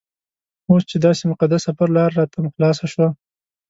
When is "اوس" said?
0.69-0.83